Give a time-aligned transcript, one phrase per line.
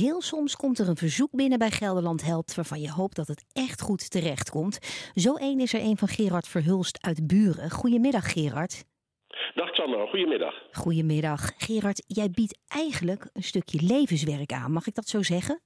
[0.00, 3.44] Heel soms komt er een verzoek binnen bij Gelderland Helpt waarvan je hoopt dat het
[3.52, 4.78] echt goed terechtkomt.
[5.14, 7.70] Zo één is er een van Gerard Verhulst uit Buren.
[7.70, 8.84] Goedemiddag Gerard.
[9.54, 10.54] Dag Xander, goedemiddag.
[10.70, 11.40] Goedemiddag.
[11.56, 14.72] Gerard, jij biedt eigenlijk een stukje levenswerk aan.
[14.72, 15.60] Mag ik dat zo zeggen?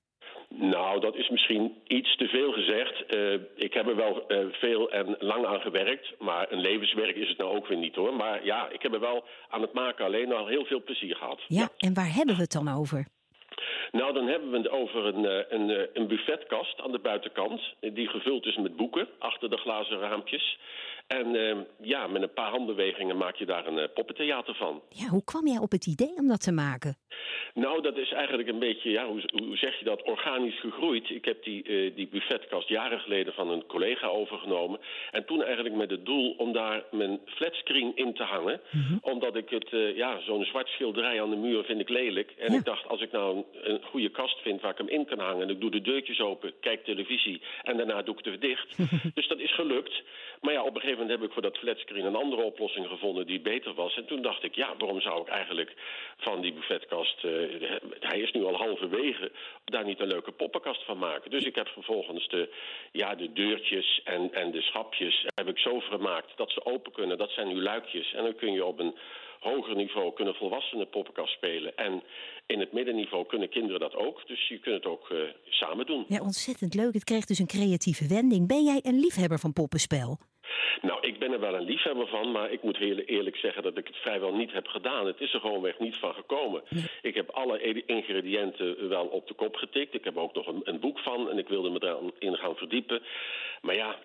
[0.49, 3.15] Nou, dat is misschien iets te veel gezegd.
[3.15, 6.15] Uh, ik heb er wel uh, veel en lang aan gewerkt.
[6.19, 8.15] Maar een levenswerk is het nou ook weer niet hoor.
[8.15, 11.41] Maar ja, ik heb er wel aan het maken alleen al heel veel plezier gehad.
[11.49, 11.69] Ja, ja.
[11.77, 13.07] en waar hebben we het dan over?
[13.97, 17.61] Nou, dan hebben we het over een, een, een buffetkast aan de buitenkant.
[17.81, 20.59] Die gevuld is met boeken achter de glazen raampjes.
[21.07, 24.83] En uh, ja, met een paar handbewegingen maak je daar een poppentheater van.
[24.89, 26.97] Ja, hoe kwam jij op het idee om dat te maken?
[27.57, 31.11] Nou, dat is eigenlijk een beetje, ja, hoe, hoe zeg je dat, organisch gegroeid.
[31.11, 34.81] Ik heb die, uh, die buffetkast jaren geleden van een collega overgenomen.
[35.11, 38.61] En toen eigenlijk met het doel om daar mijn flatscreen in te hangen.
[38.71, 38.99] Mm -hmm.
[39.03, 42.35] Omdat ik het, ja, zo'n zwart schilderij aan de muur vind ik lelijk.
[42.39, 42.59] En ja.
[42.59, 45.19] ik dacht, als ik nou een, een, goede kast vind waar ik hem in kan
[45.19, 45.43] hangen...
[45.43, 48.77] en ik doe de deurtjes open, kijk televisie en daarna doe ik het weer dicht.
[49.15, 50.03] dus dat is gelukt.
[50.41, 53.27] Maar ja, op een gegeven moment heb ik voor dat flatscreen een andere oplossing gevonden
[53.27, 53.97] die beter was.
[53.97, 55.75] En toen dacht ik, ja, waarom zou ik eigenlijk
[56.17, 57.46] van die buffetkast, uh,
[58.01, 59.33] hij is nu al halverwege,
[59.65, 61.31] daar niet een leuke poppenkast van maken.
[61.31, 62.53] Dus ik heb vervolgens de,
[62.93, 67.19] ja, de deurtjes en, en de schapjes heb ik zo vermaakt dat ze open kunnen.
[67.19, 68.13] Dat zijn nu luikjes.
[68.13, 68.95] En dan kun je op een
[69.41, 71.77] hoger niveau kunnen volwassenen poppenkast spelen.
[71.77, 72.03] En
[72.47, 74.27] in het middenniveau kunnen kinderen dat ook.
[74.27, 76.05] Dus je kunt het ook uh, samen doen.
[76.09, 76.95] Ja, ontzettend leuk.
[76.95, 78.49] Het kreeg dus een creatieve wending.
[78.49, 80.19] Ben jij een liefhebber van poppenspel?
[80.83, 83.77] Nou, ik ben er wel een liefhebber van, maar ik moet heel eerlijk zeggen dat
[83.77, 85.07] ik het vrijwel niet heb gedaan.
[85.07, 86.63] Het is er gewoonweg niet van gekomen.
[87.03, 89.95] Ik heb alle ingrediënten wel op de kop getikt.
[89.95, 93.03] Ik heb ook nog een, een boek van en ik wilde me daarin gaan verdiepen.
[93.61, 93.97] Maar ja,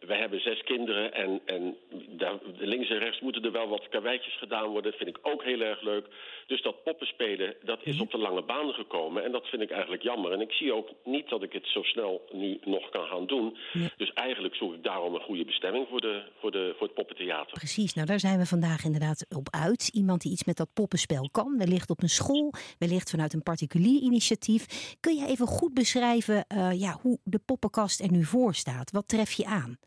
[0.00, 1.76] wij hebben zes kinderen en, en
[2.08, 4.90] daar, links en rechts moeten er wel wat karweitjes gedaan worden.
[4.90, 6.06] Dat vind ik ook heel erg leuk.
[6.46, 9.24] Dus dat poppenspelen, dat is op de lange baan gekomen.
[9.24, 10.32] En dat vind ik eigenlijk jammer.
[10.32, 13.56] En ik zie ook niet dat ik het zo snel nu nog kan gaan doen.
[13.72, 13.88] Ja.
[13.96, 17.52] Dus eigenlijk zoek ik daarom een goede bestemming voor, de, voor, de, voor het poppentheater.
[17.52, 19.88] Precies, nou daar zijn we vandaag inderdaad op uit.
[19.88, 21.58] Iemand die iets met dat poppenspel kan.
[21.58, 24.96] Wellicht op een school, wellicht vanuit een particulier initiatief.
[25.00, 28.90] Kun je even goed beschrijven uh, ja, hoe de poppenkast er nu voor staat?
[28.90, 29.78] Wat tref je aan?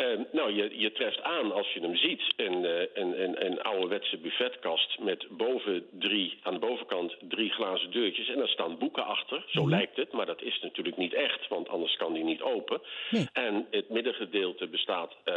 [0.00, 3.62] Uh, nou, je, je treft aan als je hem ziet een, uh, een, een, een
[3.62, 8.28] ouderwetse buffetkast met boven drie, aan de bovenkant drie glazen deurtjes.
[8.28, 9.44] En daar staan boeken achter.
[9.46, 9.68] Zo mm.
[9.68, 12.80] lijkt het, maar dat is natuurlijk niet echt, want anders kan die niet open.
[13.10, 13.28] Nee.
[13.32, 15.34] En het middengedeelte bestaat uh,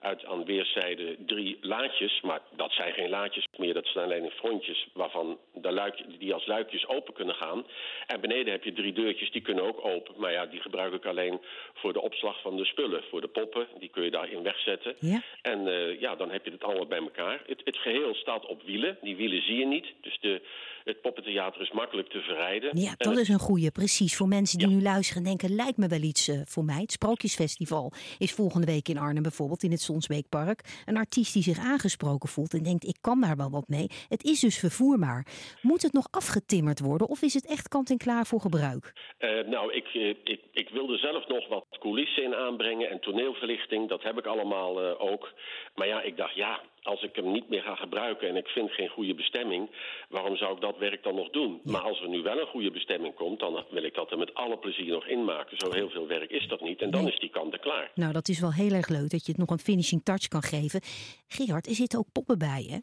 [0.00, 2.20] uit aan weerszijden drie laadjes.
[2.20, 6.46] Maar dat zijn geen laadjes meer, dat zijn alleen frontjes waarvan de luik, die als
[6.46, 7.66] luikjes open kunnen gaan.
[8.06, 10.14] En beneden heb je drie deurtjes, die kunnen ook open.
[10.16, 11.40] Maar ja, die gebruik ik alleen
[11.74, 13.02] voor de opslag van de spullen.
[13.10, 14.94] Voor de poppen, die kun je daarin wegzetten.
[14.98, 15.22] Ja.
[15.42, 17.40] En uh, ja, dan heb je het allemaal bij elkaar.
[17.46, 18.98] Het, het, geheel staat op wielen.
[19.02, 19.86] Die wielen zie je niet.
[20.00, 20.40] Dus de,
[20.84, 22.78] het poppentheater is makkelijk te verrijden.
[22.78, 23.70] Ja, dat is een goeie.
[23.70, 24.16] Precies.
[24.16, 24.74] Voor mensen die ja.
[24.74, 26.80] nu luisteren en denken, lijkt me wel iets uh, voor mij.
[26.80, 30.82] Het Sprookjesfestival is volgende week in Arnhem bijvoorbeeld, in het Sonsbeekpark.
[30.84, 33.86] Een artiest die zich aangesproken voelt en denkt, ik kan daar wel wat mee.
[34.08, 35.26] Het is dus vervoerbaar.
[35.62, 38.92] Moet het nog afgetimmerd worden of is het echt kant en klaar voor gebruik?
[39.18, 39.88] Uh, nou, ik,
[40.24, 43.88] ik, ik wilde zelf nog wat coulissen in aanbrengen en toneelverlichting.
[43.88, 45.32] Dat heb ik allemaal ook.
[45.74, 48.70] Maar ja, ik dacht, ja, als ik hem niet meer ga gebruiken en ik vind
[48.70, 49.70] geen goede bestemming,
[50.08, 51.60] waarom zou ik dat werk dan nog doen?
[51.64, 54.34] Maar als er nu wel een goede bestemming komt, dan wil ik dat er met
[54.34, 55.58] alle plezier nog inmaken.
[55.58, 56.80] Zo heel veel werk is dat niet.
[56.80, 57.90] En dan is die kant er klaar.
[57.94, 60.42] Nou, dat is wel heel erg leuk dat je het nog een finishing touch kan
[60.42, 60.80] geven.
[61.26, 62.78] Gerard, er zitten ook poppen bij, hè?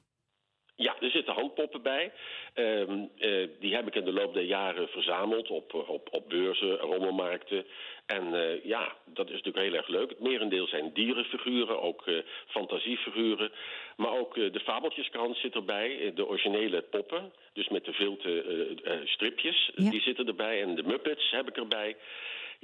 [0.81, 2.11] Ja, er zitten handpoppen bij.
[2.55, 6.77] Um, uh, die heb ik in de loop der jaren verzameld op, op, op beurzen,
[6.77, 7.65] rommelmarkten.
[8.05, 10.09] En uh, ja, dat is natuurlijk heel erg leuk.
[10.09, 13.51] Het merendeel zijn dierenfiguren, ook uh, fantasiefiguren.
[13.95, 17.31] Maar ook de fabeltjeskrant zit erbij, de originele poppen.
[17.53, 18.43] Dus met de vilte
[19.05, 19.89] stripjes, ja.
[19.89, 20.61] die zitten erbij.
[20.61, 21.95] En de Muppets heb ik erbij.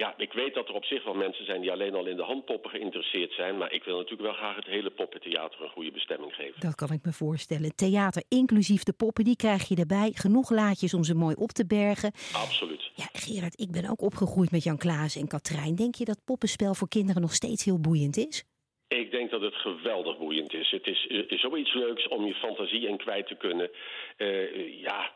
[0.03, 2.24] Ja, ik weet dat er op zich wel mensen zijn die alleen al in de
[2.24, 3.58] handpoppen geïnteresseerd zijn.
[3.58, 6.59] Maar ik wil natuurlijk wel graag het hele poppentheater een goede bestemming geven.
[6.59, 7.75] Dat kan ik me voorstellen.
[7.75, 10.12] Theater inclusief de poppen, die krijg je erbij.
[10.13, 12.12] Genoeg laadjes om ze mooi op te bergen.
[12.34, 12.92] Absoluut.
[12.94, 15.75] Ja, Gerard, ik ben ook opgegroeid met Jan Klaas en Katrijn.
[15.75, 18.44] Denk je dat poppenspel voor kinderen nog steeds heel boeiend is?
[18.88, 20.72] Ik denk dat het geweldig boeiend is.
[20.72, 23.69] Het is, is zoiets leuks om je fantasie in kwijt te kunnen.
[24.18, 25.12] Uh, ja,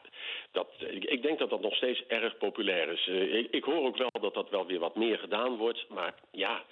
[0.51, 3.07] dat, ik denk dat dat nog steeds erg populair is.
[3.07, 5.85] Uh, ik, ik, hoor ook wel dat dat wel weer wat meer gedaan wordt.
[5.89, 6.63] Maar ja,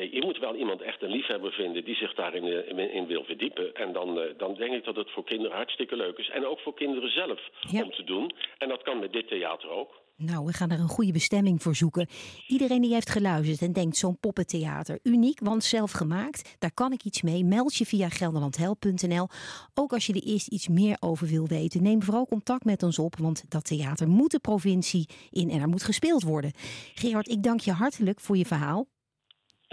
[0.00, 3.74] je moet wel iemand echt een liefhebber vinden die zich daarin in, in wil verdiepen.
[3.74, 6.30] En dan, uh, dan denk ik dat het voor kinderen hartstikke leuk is.
[6.30, 7.40] En ook voor kinderen zelf
[7.70, 7.82] ja.
[7.82, 8.32] om te doen.
[8.58, 10.00] En dat kan met dit theater ook.
[10.16, 12.08] Nou, we gaan er een goede bestemming voor zoeken.
[12.46, 17.04] Iedereen die heeft geluisterd en denkt zo'n poppentheater uniek, want zelf gemaakt, daar kan ik
[17.04, 17.44] iets mee.
[17.44, 19.28] Meld je via gelderlandhelp.nl.
[19.74, 22.98] Ook als je er eerst iets meer over wil weten, neem vooral contact met ons
[22.98, 26.52] op, want dat theater moet de provincie in en er moet gespeeld worden.
[26.94, 28.86] Gerard, ik dank je hartelijk voor je verhaal.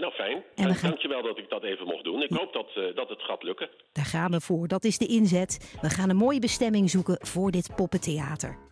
[0.00, 0.42] Nou, fijn.
[0.54, 0.90] En we gaan...
[0.90, 2.22] Dankjewel dat ik dat even mocht doen.
[2.22, 3.68] Ik hoop dat, uh, dat het gaat lukken.
[3.92, 4.68] Daar gaan we voor.
[4.68, 5.78] Dat is de inzet.
[5.80, 8.69] We gaan een mooie bestemming zoeken voor dit poppentheater.